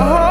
heart 0.00 0.29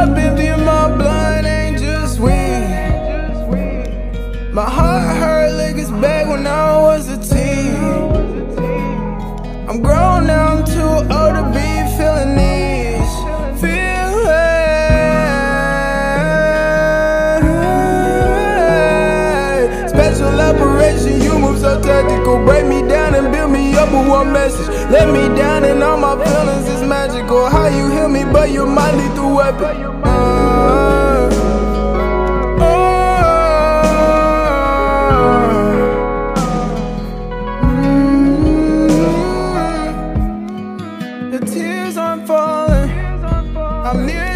You, 0.00 0.06
my 0.06 0.14
cup 0.14 0.18
empty 0.18 0.64
my 0.64 0.96
blood 0.96 1.44
ain't 1.44 1.78
just 1.78 2.20
weed. 2.20 2.40
My 4.50 4.64
heart 4.64 5.16
hurt 5.16 5.29
one 24.10 24.32
message. 24.32 24.68
Let 24.90 25.08
me 25.08 25.22
down 25.36 25.64
and 25.64 25.82
all 25.82 25.96
my 25.96 26.14
feelings 26.24 26.66
is 26.68 26.82
magical. 26.82 27.48
How 27.48 27.68
you 27.68 27.88
heal 27.90 28.08
me, 28.08 28.24
but 28.24 28.50
you're 28.50 28.66
my 28.66 28.90
lethal 28.92 29.36
weapon. 29.36 29.76
Uh, 30.04 31.28
The 41.30 41.38
tears 41.46 41.96
aren't 41.96 42.26
falling. 42.26 42.90
I'm 43.88 44.06
near 44.06 44.29